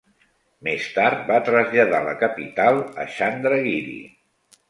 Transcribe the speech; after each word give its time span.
Més 0.67 0.85
tard 0.95 1.19
va 1.31 1.35
traslladar 1.49 2.01
la 2.07 2.15
capital 2.23 2.81
a 3.03 3.07
Chandragiri. 3.17 3.97